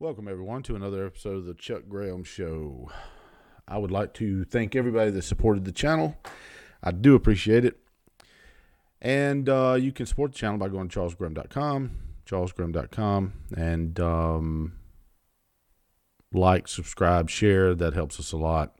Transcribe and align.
Welcome, 0.00 0.28
everyone, 0.28 0.62
to 0.62 0.76
another 0.76 1.04
episode 1.04 1.38
of 1.38 1.46
the 1.46 1.54
Chuck 1.54 1.82
Graham 1.88 2.22
Show. 2.22 2.88
I 3.66 3.78
would 3.78 3.90
like 3.90 4.14
to 4.14 4.44
thank 4.44 4.76
everybody 4.76 5.10
that 5.10 5.22
supported 5.22 5.64
the 5.64 5.72
channel. 5.72 6.16
I 6.80 6.92
do 6.92 7.16
appreciate 7.16 7.64
it. 7.64 7.80
And 9.02 9.48
uh, 9.48 9.76
you 9.76 9.90
can 9.90 10.06
support 10.06 10.30
the 10.30 10.38
channel 10.38 10.56
by 10.56 10.68
going 10.68 10.88
to 10.88 10.96
charlesgraham.com, 10.96 11.98
charlesgraham.com, 12.24 13.32
and 13.56 13.98
um, 13.98 14.74
like, 16.32 16.68
subscribe, 16.68 17.28
share. 17.28 17.74
That 17.74 17.94
helps 17.94 18.20
us 18.20 18.30
a 18.30 18.36
lot. 18.36 18.76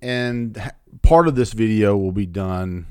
And 0.00 0.70
part 1.02 1.26
of 1.26 1.34
this 1.34 1.52
video 1.52 1.96
will 1.96 2.12
be 2.12 2.26
done 2.26 2.86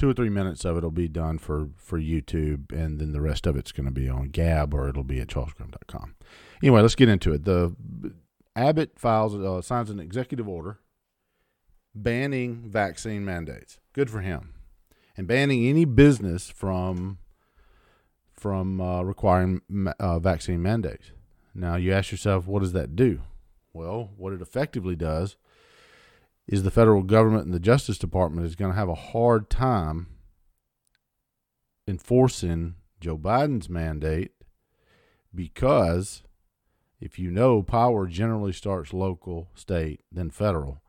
two 0.00 0.08
or 0.08 0.14
three 0.14 0.30
minutes 0.30 0.64
of 0.64 0.78
it 0.78 0.82
will 0.82 0.90
be 0.90 1.08
done 1.08 1.36
for 1.36 1.68
for 1.76 2.00
YouTube, 2.00 2.72
and 2.72 2.98
then 2.98 3.12
the 3.12 3.20
rest 3.20 3.46
of 3.46 3.54
it's 3.54 3.70
going 3.70 3.84
to 3.84 3.92
be 3.92 4.08
on 4.08 4.30
Gab 4.30 4.72
or 4.72 4.88
it'll 4.88 5.04
be 5.04 5.20
at 5.20 5.28
charlesgraham.com. 5.28 6.14
Anyway, 6.62 6.80
let's 6.80 6.94
get 6.94 7.10
into 7.10 7.34
it. 7.34 7.44
The 7.44 7.74
Abbott 8.56 8.98
files 8.98 9.34
uh, 9.34 9.60
signs 9.60 9.90
an 9.90 10.00
executive 10.00 10.48
order 10.48 10.78
banning 11.94 12.64
vaccine 12.66 13.26
mandates. 13.26 13.78
Good 13.92 14.08
for 14.08 14.22
him, 14.22 14.54
and 15.18 15.28
banning 15.28 15.66
any 15.66 15.84
business 15.84 16.48
from 16.48 17.18
from 18.32 18.80
uh, 18.80 19.02
requiring 19.02 19.60
uh, 20.00 20.18
vaccine 20.18 20.62
mandates. 20.62 21.10
Now 21.54 21.76
you 21.76 21.92
ask 21.92 22.10
yourself, 22.10 22.46
what 22.46 22.60
does 22.60 22.72
that 22.72 22.96
do? 22.96 23.20
Well, 23.74 24.08
what 24.16 24.32
it 24.32 24.40
effectively 24.40 24.96
does 24.96 25.36
is 26.50 26.64
the 26.64 26.70
federal 26.70 27.04
government 27.04 27.44
and 27.44 27.54
the 27.54 27.60
Justice 27.60 27.96
Department 27.96 28.44
is 28.44 28.56
going 28.56 28.72
to 28.72 28.76
have 28.76 28.88
a 28.88 28.94
hard 28.94 29.48
time 29.48 30.08
enforcing 31.86 32.74
Joe 33.00 33.16
Biden's 33.16 33.68
mandate 33.68 34.32
because 35.32 36.24
if 37.00 37.20
you 37.20 37.30
know 37.30 37.62
power 37.62 38.08
generally 38.08 38.52
starts 38.52 38.92
local, 38.92 39.48
state, 39.54 40.00
then 40.10 40.28
federal. 40.30 40.82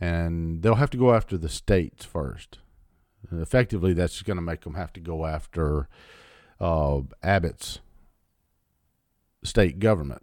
And 0.00 0.60
they'll 0.60 0.74
have 0.74 0.90
to 0.90 0.98
go 0.98 1.14
after 1.14 1.38
the 1.38 1.48
states 1.48 2.04
first. 2.04 2.58
And 3.30 3.40
effectively, 3.40 3.92
that's 3.92 4.22
going 4.22 4.38
to 4.38 4.42
make 4.42 4.62
them 4.62 4.74
have 4.74 4.92
to 4.94 5.00
go 5.00 5.24
after 5.24 5.88
uh, 6.58 7.02
Abbott's 7.22 7.78
state 9.44 9.78
government 9.78 10.22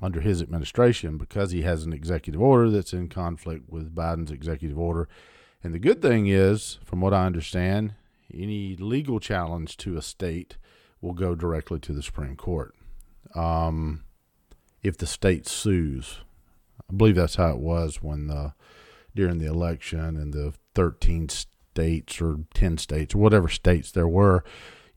under 0.00 0.20
his 0.20 0.42
administration 0.42 1.16
because 1.16 1.52
he 1.52 1.62
has 1.62 1.84
an 1.84 1.92
executive 1.92 2.40
order 2.40 2.70
that's 2.70 2.92
in 2.92 3.08
conflict 3.08 3.68
with 3.68 3.94
Biden's 3.94 4.30
executive 4.30 4.78
order. 4.78 5.08
And 5.62 5.74
the 5.74 5.78
good 5.78 6.02
thing 6.02 6.26
is, 6.26 6.78
from 6.84 7.00
what 7.00 7.14
I 7.14 7.26
understand, 7.26 7.94
any 8.32 8.76
legal 8.76 9.20
challenge 9.20 9.76
to 9.78 9.96
a 9.96 10.02
state 10.02 10.58
will 11.00 11.14
go 11.14 11.34
directly 11.34 11.78
to 11.80 11.92
the 11.92 12.02
Supreme 12.02 12.36
Court. 12.36 12.74
Um, 13.34 14.04
if 14.82 14.98
the 14.98 15.06
state 15.06 15.46
sues, 15.46 16.20
I 16.90 16.94
believe 16.94 17.16
that's 17.16 17.36
how 17.36 17.50
it 17.50 17.58
was 17.58 18.02
when 18.02 18.26
the 18.26 18.54
during 19.14 19.38
the 19.38 19.46
election 19.46 20.16
and 20.16 20.34
the 20.34 20.52
13 20.74 21.30
states 21.30 22.20
or 22.20 22.40
10 22.52 22.76
states 22.76 23.14
whatever 23.14 23.48
states 23.48 23.90
there 23.90 24.06
were, 24.06 24.44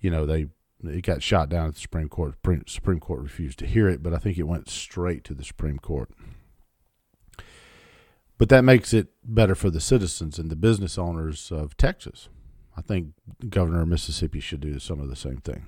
you 0.02 0.12
know, 0.12 0.26
they 0.26 0.48
it 0.84 1.02
got 1.02 1.22
shot 1.22 1.50
down 1.50 1.68
at 1.68 1.74
the 1.76 1.80
Supreme 1.80 2.10
Court. 2.10 2.36
Supreme 2.68 3.00
Court 3.00 3.22
refused 3.22 3.60
to 3.60 3.68
hear 3.68 3.90
it, 3.90 4.02
but 4.02 4.14
I 4.14 4.18
think 4.18 4.38
it 4.38 4.44
went 4.44 4.70
straight 4.70 5.24
to 5.26 5.34
the 5.34 5.44
Supreme 5.44 5.80
Court. 5.80 6.10
But 8.38 8.50
that 8.50 8.64
makes 8.64 8.94
it 8.94 9.10
better 9.24 9.54
for 9.54 9.70
the 9.70 9.82
citizens 9.82 10.40
and 10.40 10.50
the 10.50 10.56
business 10.56 10.98
owners 10.98 11.52
of 11.52 11.76
Texas. 11.76 12.30
I 12.78 12.82
think 12.82 13.10
the 13.40 13.48
governor 13.48 13.82
of 13.82 13.90
Mississippi 13.90 14.40
should 14.40 14.62
do 14.62 14.80
some 14.80 15.02
of 15.02 15.10
the 15.10 15.16
same 15.16 15.38
thing. 15.38 15.66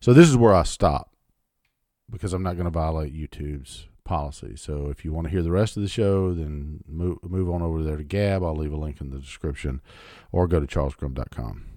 So 0.00 0.12
this 0.12 0.28
is 0.28 0.36
where 0.36 0.52
I 0.52 0.64
stop 0.64 1.14
because 2.10 2.32
I'm 2.32 2.42
not 2.42 2.56
going 2.56 2.64
to 2.64 2.70
violate 2.70 3.14
YouTube's 3.14 3.86
policy. 4.04 4.56
So 4.56 4.88
if 4.88 5.04
you 5.04 5.12
want 5.12 5.26
to 5.26 5.30
hear 5.30 5.42
the 5.42 5.52
rest 5.52 5.76
of 5.76 5.82
the 5.84 5.88
show, 5.88 6.34
then 6.34 6.82
move, 6.88 7.18
move 7.22 7.48
on 7.48 7.62
over 7.62 7.84
there 7.84 7.96
to 7.96 8.02
Gab. 8.02 8.42
I'll 8.42 8.56
leave 8.56 8.72
a 8.72 8.76
link 8.76 9.00
in 9.00 9.10
the 9.10 9.18
description 9.20 9.80
or 10.32 10.48
go 10.48 10.58
to 10.58 10.66
charlesgraham.com. 10.66 11.71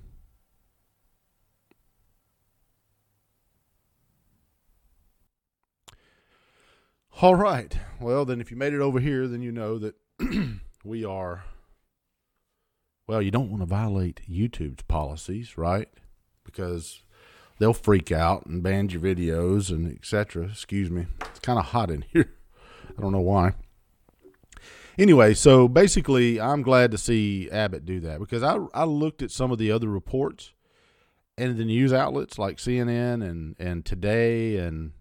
All 7.21 7.35
right. 7.35 7.77
Well, 8.01 8.25
then 8.25 8.41
if 8.41 8.51
you 8.51 8.57
made 8.57 8.73
it 8.73 8.81
over 8.81 8.99
here, 8.99 9.25
then 9.25 9.41
you 9.41 9.51
know 9.53 9.79
that 9.79 9.95
we 10.83 11.05
are. 11.05 11.45
Well, 13.07 13.21
you 13.21 13.31
don't 13.31 13.49
want 13.49 13.61
to 13.61 13.67
violate 13.67 14.19
YouTube's 14.29 14.83
policies, 14.83 15.57
right? 15.57 15.87
Because 16.43 17.03
they'll 17.57 17.71
freak 17.71 18.11
out 18.11 18.45
and 18.47 18.61
ban 18.61 18.89
your 18.89 18.99
videos 18.99 19.69
and 19.69 19.89
etc. 19.89 20.47
Excuse 20.47 20.91
me. 20.91 21.05
It's 21.21 21.39
kind 21.39 21.57
of 21.57 21.67
hot 21.67 21.89
in 21.89 22.01
here. 22.11 22.33
I 22.97 23.01
don't 23.01 23.13
know 23.13 23.21
why. 23.21 23.53
Anyway, 24.97 25.35
so 25.35 25.69
basically, 25.69 26.41
I'm 26.41 26.63
glad 26.63 26.91
to 26.91 26.97
see 26.97 27.49
Abbott 27.49 27.85
do 27.85 28.01
that 28.01 28.19
because 28.19 28.43
I 28.43 28.57
I 28.73 28.83
looked 28.83 29.21
at 29.21 29.31
some 29.31 29.51
of 29.51 29.57
the 29.57 29.71
other 29.71 29.87
reports 29.87 30.51
and 31.37 31.57
the 31.57 31.65
news 31.65 31.93
outlets 31.93 32.37
like 32.37 32.57
CNN 32.57 33.23
and 33.25 33.55
and 33.57 33.85
Today 33.85 34.57
and 34.57 34.91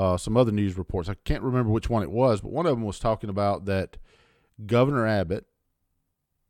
uh, 0.00 0.16
some 0.16 0.34
other 0.34 0.50
news 0.50 0.78
reports. 0.78 1.10
I 1.10 1.14
can't 1.24 1.42
remember 1.42 1.70
which 1.70 1.90
one 1.90 2.02
it 2.02 2.10
was, 2.10 2.40
but 2.40 2.52
one 2.52 2.64
of 2.64 2.72
them 2.72 2.86
was 2.86 2.98
talking 2.98 3.28
about 3.28 3.66
that 3.66 3.98
Governor 4.64 5.06
Abbott 5.06 5.44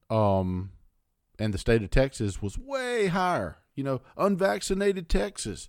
um, 0.08 0.70
and 1.36 1.52
the 1.52 1.58
state 1.58 1.82
of 1.82 1.90
Texas 1.90 2.40
was 2.40 2.56
way 2.56 3.08
higher. 3.08 3.58
You 3.74 3.82
know, 3.82 4.02
unvaccinated 4.16 5.08
Texas, 5.08 5.68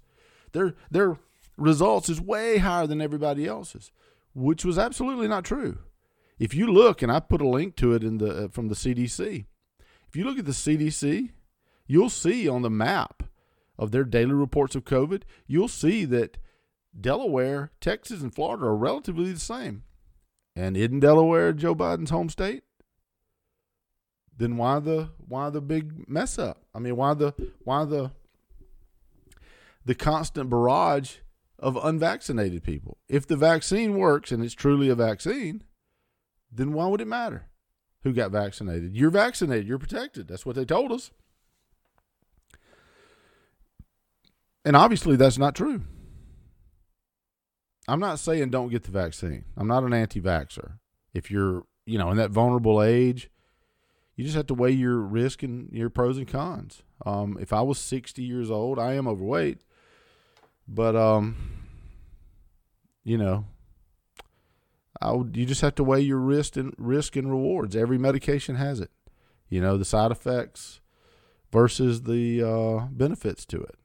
their 0.52 0.76
their 0.92 1.18
results 1.58 2.08
is 2.08 2.22
way 2.22 2.60
higher 2.60 2.86
than 2.86 3.02
everybody 3.02 3.48
else's, 3.48 3.92
which 4.36 4.64
was 4.64 4.78
absolutely 4.78 5.28
not 5.28 5.44
true. 5.44 5.80
If 6.38 6.54
you 6.54 6.68
look, 6.68 7.02
and 7.02 7.12
I 7.12 7.20
put 7.20 7.42
a 7.42 7.48
link 7.48 7.76
to 7.78 7.94
it 7.94 8.04
in 8.04 8.20
the 8.20 8.46
uh, 8.46 8.48
from 8.50 8.68
the 8.68 8.76
CDC. 8.76 9.46
If 10.08 10.16
you 10.16 10.24
look 10.24 10.38
at 10.38 10.46
the 10.46 10.52
CDC, 10.52 11.32
you'll 11.88 12.10
see 12.12 12.48
on 12.48 12.62
the 12.62 12.70
map 12.70 13.24
of 13.80 13.90
their 13.90 14.04
daily 14.04 14.34
reports 14.34 14.76
of 14.76 14.84
COVID, 14.84 15.24
you'll 15.48 15.68
see 15.68 16.06
that 16.06 16.38
Delaware, 17.00 17.72
Texas, 17.80 18.22
and 18.22 18.34
Florida 18.34 18.66
are 18.66 18.76
relatively 18.76 19.32
the 19.32 19.40
same. 19.40 19.84
And 20.56 20.76
isn't 20.76 21.00
Delaware 21.00 21.54
Joe 21.54 21.76
Biden's 21.76 22.10
home 22.10 22.30
state? 22.30 22.64
Then 24.38 24.58
why 24.58 24.80
the 24.80 25.12
why 25.18 25.50
the 25.50 25.62
big 25.62 26.10
mess 26.10 26.40
up? 26.40 26.64
I 26.74 26.80
mean, 26.80 26.96
why 26.96 27.14
the 27.14 27.34
why 27.64 27.86
the 27.86 28.12
the 29.86 29.96
constant 29.96 30.50
barrage 30.50 31.18
of 31.60 31.78
unvaccinated 31.78 32.64
people? 32.64 32.98
If 33.08 33.28
the 33.28 33.38
vaccine 33.38 33.98
works 33.98 34.32
and 34.32 34.44
it's 34.44 34.54
truly 34.54 34.90
a 34.90 34.96
vaccine, 34.96 35.64
then 36.52 36.74
why 36.74 36.88
would 36.88 37.02
it 37.02 37.08
matter 37.08 37.48
who 38.04 38.14
got 38.14 38.32
vaccinated? 38.32 38.96
You're 38.96 39.12
vaccinated, 39.12 39.68
you're 39.68 39.78
protected. 39.78 40.28
That's 40.28 40.46
what 40.46 40.56
they 40.56 40.66
told 40.66 40.92
us. 40.92 41.12
And 44.66 44.76
obviously 44.76 45.16
that's 45.16 45.38
not 45.38 45.56
true. 45.56 45.84
I'm 47.88 48.00
not 48.00 48.20
saying 48.20 48.50
don't 48.50 48.70
get 48.70 48.84
the 48.84 48.92
vaccine. 48.92 49.46
I'm 49.58 49.68
not 49.68 49.84
an 49.84 49.94
anti-vaxxer. 49.94 50.74
If 51.14 51.32
you're, 51.32 51.66
you 51.86 51.98
know, 51.98 52.12
in 52.12 52.18
that 52.18 52.32
vulnerable 52.32 52.82
age, 52.82 53.30
you 54.16 54.24
just 54.24 54.36
have 54.36 54.48
to 54.48 54.54
weigh 54.54 54.72
your 54.72 54.98
risk 54.98 55.44
and 55.44 55.72
your 55.72 55.90
pros 55.90 56.18
and 56.18 56.28
cons. 56.28 56.84
Um, 57.06 57.38
if 57.42 57.52
I 57.52 57.62
was 57.62 57.80
60 57.80 58.22
years 58.22 58.52
old, 58.52 58.78
I 58.78 58.94
am 58.94 59.08
overweight, 59.08 59.62
but 60.68 60.96
um, 60.96 61.36
you 63.04 63.18
know, 63.18 63.46
I 65.02 65.12
would, 65.12 65.36
you 65.36 65.46
just 65.46 65.62
have 65.62 65.76
to 65.76 65.84
weigh 65.84 66.02
your 66.02 66.20
risk 66.20 66.56
and 66.58 66.74
risk 66.78 67.16
and 67.16 67.30
rewards. 67.30 67.76
Every 67.76 67.98
medication 67.98 68.56
has 68.56 68.80
it. 68.80 68.92
You 69.50 69.60
know, 69.60 69.78
the 69.78 69.86
side 69.86 70.12
effects 70.12 70.82
versus 71.52 72.04
the 72.04 72.44
uh, 72.44 72.86
benefits 72.92 73.46
to 73.48 73.62
it. 73.62 73.76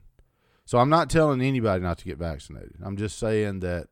So 0.66 0.78
I'm 0.78 0.90
not 0.90 1.08
telling 1.08 1.40
anybody 1.40 1.82
not 1.82 1.98
to 1.98 2.04
get 2.04 2.18
vaccinated. 2.18 2.76
I'm 2.84 2.96
just 2.96 3.18
saying 3.18 3.60
that 3.60 3.88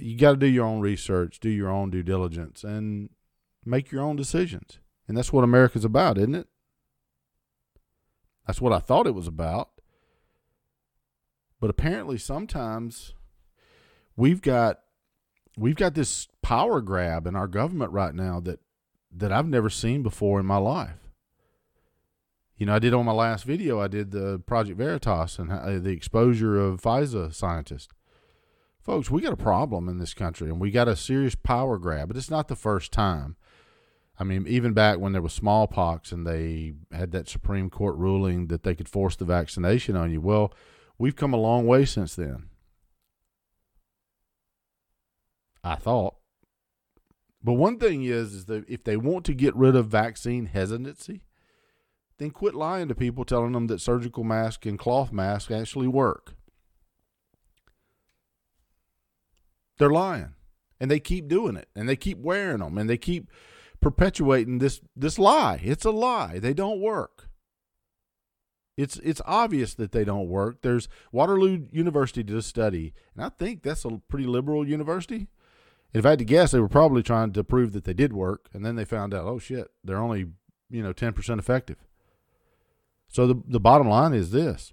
you 0.00 0.16
got 0.16 0.32
to 0.32 0.36
do 0.36 0.46
your 0.46 0.66
own 0.66 0.80
research, 0.80 1.40
do 1.40 1.48
your 1.48 1.70
own 1.70 1.90
due 1.90 2.02
diligence, 2.02 2.64
and 2.64 3.10
make 3.64 3.92
your 3.92 4.02
own 4.02 4.16
decisions. 4.16 4.78
And 5.06 5.16
that's 5.16 5.32
what 5.32 5.44
America's 5.44 5.84
about, 5.84 6.18
isn't 6.18 6.34
it? 6.34 6.48
That's 8.46 8.60
what 8.60 8.72
I 8.72 8.78
thought 8.78 9.06
it 9.06 9.14
was 9.14 9.26
about. 9.26 9.70
But 11.60 11.70
apparently 11.70 12.16
sometimes 12.16 13.14
we've 14.16 14.40
got 14.40 14.80
we've 15.56 15.76
got 15.76 15.94
this 15.94 16.28
power 16.42 16.80
grab 16.80 17.26
in 17.26 17.36
our 17.36 17.46
government 17.46 17.92
right 17.92 18.14
now 18.14 18.40
that 18.40 18.60
that 19.14 19.32
I've 19.32 19.48
never 19.48 19.68
seen 19.68 20.02
before 20.02 20.40
in 20.40 20.46
my 20.46 20.56
life. 20.56 21.10
You 22.56 22.66
know, 22.66 22.74
I 22.74 22.78
did 22.78 22.94
on 22.94 23.06
my 23.06 23.12
last 23.12 23.44
video, 23.44 23.80
I 23.80 23.88
did 23.88 24.10
the 24.10 24.38
Project 24.46 24.78
Veritas 24.78 25.38
and 25.38 25.50
uh, 25.50 25.78
the 25.78 25.90
exposure 25.90 26.60
of 26.60 26.82
Pfizer 26.82 27.32
scientists. 27.34 27.88
Folks, 28.82 29.10
we 29.10 29.20
got 29.20 29.32
a 29.32 29.36
problem 29.36 29.88
in 29.88 29.98
this 29.98 30.14
country 30.14 30.48
and 30.48 30.60
we 30.60 30.70
got 30.70 30.88
a 30.88 30.96
serious 30.96 31.34
power 31.34 31.78
grab, 31.78 32.08
but 32.08 32.16
it's 32.16 32.30
not 32.30 32.48
the 32.48 32.56
first 32.56 32.92
time. 32.92 33.36
I 34.18 34.24
mean, 34.24 34.46
even 34.46 34.72
back 34.72 34.98
when 34.98 35.12
there 35.12 35.22
was 35.22 35.32
smallpox 35.32 36.12
and 36.12 36.26
they 36.26 36.74
had 36.90 37.12
that 37.12 37.28
Supreme 37.28 37.70
Court 37.70 37.96
ruling 37.96 38.46
that 38.48 38.62
they 38.62 38.74
could 38.74 38.88
force 38.88 39.16
the 39.16 39.24
vaccination 39.24 39.96
on 39.96 40.10
you. 40.10 40.20
Well, 40.20 40.52
we've 40.98 41.16
come 41.16 41.34
a 41.34 41.38
long 41.38 41.66
way 41.66 41.84
since 41.84 42.14
then. 42.14 42.48
I 45.62 45.76
thought. 45.76 46.16
But 47.42 47.54
one 47.54 47.78
thing 47.78 48.02
is, 48.04 48.34
is 48.34 48.44
that 48.46 48.68
if 48.68 48.84
they 48.84 48.96
want 48.96 49.24
to 49.26 49.34
get 49.34 49.56
rid 49.56 49.76
of 49.76 49.86
vaccine 49.86 50.46
hesitancy, 50.46 51.22
then 52.18 52.30
quit 52.30 52.54
lying 52.54 52.88
to 52.88 52.94
people 52.94 53.24
telling 53.24 53.52
them 53.52 53.66
that 53.68 53.80
surgical 53.80 54.24
masks 54.24 54.66
and 54.66 54.78
cloth 54.78 55.12
masks 55.12 55.50
actually 55.50 55.88
work. 55.88 56.34
They're 59.80 59.90
lying. 59.90 60.34
And 60.78 60.90
they 60.90 61.00
keep 61.00 61.26
doing 61.26 61.56
it. 61.56 61.68
And 61.74 61.88
they 61.88 61.96
keep 61.96 62.18
wearing 62.18 62.58
them. 62.58 62.78
And 62.78 62.88
they 62.88 62.96
keep 62.96 63.28
perpetuating 63.80 64.58
this 64.58 64.80
this 64.94 65.18
lie. 65.18 65.60
It's 65.62 65.84
a 65.84 65.90
lie. 65.90 66.38
They 66.38 66.54
don't 66.54 66.80
work. 66.80 67.28
It's 68.76 68.98
it's 68.98 69.20
obvious 69.24 69.74
that 69.74 69.92
they 69.92 70.04
don't 70.04 70.28
work. 70.28 70.62
There's 70.62 70.88
Waterloo 71.12 71.66
University 71.70 72.22
did 72.22 72.36
a 72.36 72.42
study, 72.42 72.94
and 73.14 73.24
I 73.24 73.28
think 73.28 73.62
that's 73.62 73.84
a 73.84 74.00
pretty 74.08 74.26
liberal 74.26 74.66
university. 74.66 75.28
If 75.92 76.06
I 76.06 76.10
had 76.10 76.20
to 76.20 76.24
guess, 76.24 76.52
they 76.52 76.60
were 76.60 76.68
probably 76.68 77.02
trying 77.02 77.32
to 77.32 77.44
prove 77.44 77.72
that 77.72 77.84
they 77.84 77.92
did 77.92 78.12
work, 78.12 78.48
and 78.52 78.64
then 78.64 78.76
they 78.76 78.84
found 78.84 79.12
out, 79.12 79.26
oh 79.26 79.38
shit, 79.38 79.68
they're 79.82 79.98
only 79.98 80.26
you 80.70 80.82
know 80.82 80.92
ten 80.92 81.12
percent 81.12 81.40
effective. 81.40 81.76
So 83.08 83.26
the 83.26 83.42
the 83.46 83.60
bottom 83.60 83.88
line 83.88 84.14
is 84.14 84.30
this. 84.30 84.72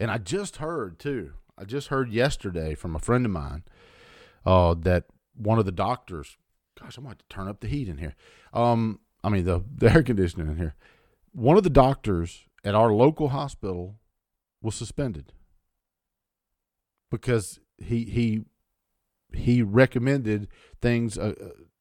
And 0.00 0.10
I 0.10 0.18
just 0.18 0.56
heard 0.56 0.98
too. 0.98 1.32
I 1.58 1.64
just 1.64 1.88
heard 1.88 2.10
yesterday 2.10 2.74
from 2.74 2.94
a 2.94 3.00
friend 3.00 3.26
of 3.26 3.32
mine 3.32 3.64
uh, 4.46 4.74
that 4.80 5.04
one 5.34 5.58
of 5.58 5.64
the 5.64 5.72
doctors 5.72 6.36
Gosh, 6.78 6.98
I 6.98 7.02
might 7.02 7.22
turn 7.28 7.48
up 7.48 7.60
the 7.60 7.68
heat 7.68 7.88
in 7.88 7.98
here. 7.98 8.14
Um, 8.52 9.00
I 9.24 9.28
mean 9.28 9.44
the 9.44 9.64
the 9.74 9.92
air 9.92 10.02
conditioning 10.02 10.48
in 10.48 10.56
here. 10.56 10.74
One 11.32 11.56
of 11.56 11.64
the 11.64 11.70
doctors 11.70 12.46
at 12.64 12.74
our 12.74 12.92
local 12.92 13.30
hospital 13.30 13.96
was 14.62 14.74
suspended 14.74 15.32
because 17.10 17.58
he 17.78 18.04
he 18.04 18.42
he 19.32 19.62
recommended 19.62 20.48
things 20.80 21.18
uh 21.18 21.34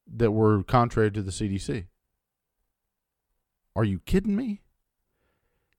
that 0.08 0.32
were 0.32 0.64
contrary 0.64 1.12
to 1.12 1.22
the 1.22 1.32
CDC. 1.32 1.86
Are 3.76 3.84
you 3.84 4.00
kidding 4.00 4.36
me? 4.36 4.62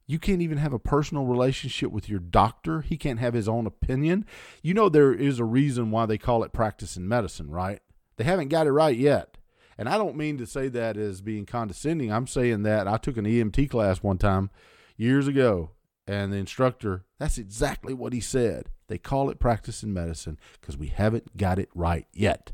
You 0.08 0.18
can't 0.18 0.40
even 0.40 0.56
have 0.56 0.72
a 0.72 0.78
personal 0.78 1.26
relationship 1.26 1.92
with 1.92 2.08
your 2.08 2.18
doctor. 2.18 2.80
He 2.80 2.96
can't 2.96 3.20
have 3.20 3.34
his 3.34 3.46
own 3.46 3.66
opinion. 3.66 4.24
You 4.62 4.72
know, 4.72 4.88
there 4.88 5.12
is 5.12 5.38
a 5.38 5.44
reason 5.44 5.90
why 5.90 6.06
they 6.06 6.16
call 6.16 6.42
it 6.42 6.52
practice 6.52 6.96
in 6.96 7.06
medicine, 7.06 7.50
right? 7.50 7.80
They 8.16 8.24
haven't 8.24 8.48
got 8.48 8.66
it 8.66 8.72
right 8.72 8.96
yet. 8.96 9.36
And 9.76 9.86
I 9.86 9.98
don't 9.98 10.16
mean 10.16 10.38
to 10.38 10.46
say 10.46 10.68
that 10.68 10.96
as 10.96 11.20
being 11.20 11.44
condescending. 11.44 12.10
I'm 12.10 12.26
saying 12.26 12.62
that 12.62 12.88
I 12.88 12.96
took 12.96 13.18
an 13.18 13.26
EMT 13.26 13.68
class 13.68 14.02
one 14.02 14.16
time 14.16 14.50
years 14.96 15.28
ago, 15.28 15.72
and 16.06 16.32
the 16.32 16.38
instructor, 16.38 17.04
that's 17.18 17.36
exactly 17.36 17.92
what 17.92 18.14
he 18.14 18.20
said. 18.20 18.70
They 18.88 18.96
call 18.98 19.28
it 19.28 19.38
practice 19.38 19.82
in 19.82 19.92
medicine 19.92 20.38
because 20.58 20.78
we 20.78 20.86
haven't 20.86 21.36
got 21.36 21.58
it 21.58 21.68
right 21.74 22.06
yet. 22.14 22.52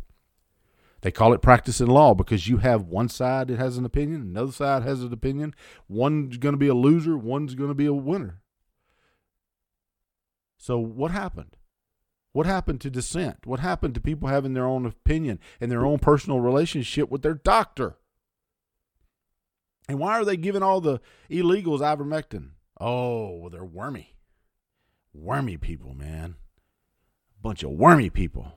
They 1.04 1.10
call 1.10 1.34
it 1.34 1.42
practice 1.42 1.82
in 1.82 1.88
law 1.88 2.14
because 2.14 2.48
you 2.48 2.56
have 2.56 2.86
one 2.86 3.10
side 3.10 3.48
that 3.48 3.58
has 3.58 3.76
an 3.76 3.84
opinion, 3.84 4.22
another 4.22 4.52
side 4.52 4.84
has 4.84 5.02
an 5.02 5.12
opinion. 5.12 5.54
One's 5.86 6.38
going 6.38 6.54
to 6.54 6.58
be 6.58 6.68
a 6.68 6.74
loser, 6.74 7.14
one's 7.14 7.54
going 7.54 7.68
to 7.68 7.74
be 7.74 7.84
a 7.84 7.92
winner. 7.92 8.40
So, 10.56 10.78
what 10.78 11.10
happened? 11.10 11.58
What 12.32 12.46
happened 12.46 12.80
to 12.80 12.90
dissent? 12.90 13.46
What 13.46 13.60
happened 13.60 13.94
to 13.96 14.00
people 14.00 14.30
having 14.30 14.54
their 14.54 14.64
own 14.64 14.86
opinion 14.86 15.40
and 15.60 15.70
their 15.70 15.84
own 15.84 15.98
personal 15.98 16.40
relationship 16.40 17.10
with 17.10 17.20
their 17.20 17.34
doctor? 17.34 17.98
And 19.86 19.98
why 19.98 20.18
are 20.18 20.24
they 20.24 20.38
giving 20.38 20.62
all 20.62 20.80
the 20.80 21.02
illegals 21.30 21.80
ivermectin? 21.80 22.52
Oh, 22.80 23.36
well, 23.36 23.50
they're 23.50 23.62
wormy. 23.62 24.14
Wormy 25.12 25.58
people, 25.58 25.94
man. 25.94 26.36
Bunch 27.42 27.62
of 27.62 27.72
wormy 27.72 28.08
people. 28.08 28.54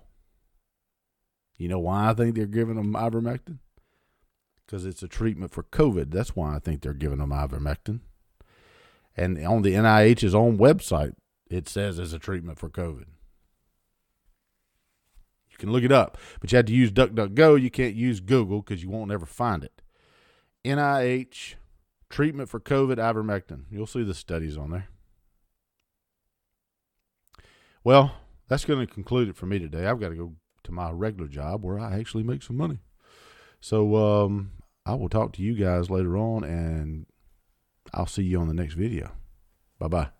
You 1.57 1.67
know 1.67 1.79
why 1.79 2.09
I 2.09 2.13
think 2.13 2.35
they're 2.35 2.45
giving 2.45 2.75
them 2.75 2.93
ivermectin? 2.93 3.59
Because 4.65 4.85
it's 4.85 5.01
a 5.01 5.07
treatment 5.07 5.51
for 5.51 5.63
COVID. 5.63 6.11
That's 6.11 6.35
why 6.35 6.55
I 6.55 6.59
think 6.59 6.81
they're 6.81 6.93
giving 6.93 7.17
them 7.17 7.31
ivermectin. 7.31 8.01
And 9.15 9.43
on 9.45 9.63
the 9.63 9.73
NIH's 9.73 10.35
own 10.35 10.57
website, 10.57 11.13
it 11.49 11.67
says 11.67 11.97
it's 11.97 12.13
a 12.13 12.19
treatment 12.19 12.59
for 12.59 12.69
COVID. 12.69 13.05
You 15.49 15.57
can 15.57 15.71
look 15.71 15.83
it 15.83 15.91
up, 15.91 16.17
but 16.39 16.51
you 16.51 16.57
have 16.57 16.65
to 16.65 16.73
use 16.73 16.91
DuckDuckGo. 16.91 17.59
You 17.59 17.71
can't 17.71 17.95
use 17.95 18.19
Google 18.19 18.61
because 18.61 18.83
you 18.83 18.89
won't 18.89 19.11
ever 19.11 19.25
find 19.25 19.63
it. 19.63 19.81
NIH 20.63 21.55
treatment 22.09 22.49
for 22.49 22.59
COVID 22.59 22.97
ivermectin. 22.97 23.63
You'll 23.71 23.87
see 23.87 24.03
the 24.03 24.13
studies 24.13 24.57
on 24.57 24.69
there. 24.69 24.89
Well, 27.83 28.13
that's 28.47 28.65
going 28.65 28.85
to 28.85 28.93
conclude 28.93 29.29
it 29.29 29.35
for 29.35 29.45
me 29.47 29.57
today. 29.57 29.87
I've 29.87 29.99
got 29.99 30.09
to 30.09 30.15
go 30.15 30.33
to 30.67 30.71
my 30.71 30.91
regular 30.91 31.27
job 31.27 31.63
where 31.63 31.79
I 31.79 31.99
actually 31.99 32.23
make 32.23 32.43
some 32.43 32.57
money. 32.57 32.79
So 33.59 33.95
um, 33.95 34.51
I 34.85 34.93
will 34.93 35.09
talk 35.09 35.33
to 35.33 35.41
you 35.41 35.55
guys 35.55 35.89
later 35.89 36.15
on, 36.15 36.43
and 36.43 37.07
I'll 37.93 38.05
see 38.05 38.23
you 38.23 38.39
on 38.39 38.47
the 38.47 38.53
next 38.53 38.75
video. 38.75 39.11
Bye 39.79 39.87
bye. 39.87 40.16